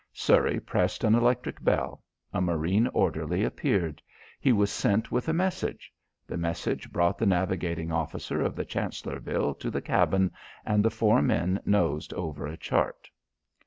[0.13, 2.01] Surrey pressed an electric bell;
[2.33, 4.01] a marine orderly appeared;
[4.39, 5.93] he was sent with a message.
[6.25, 10.31] The message brought the navigating officer of the Chancellorville to the cabin
[10.65, 13.11] and the four men nosed over a chart.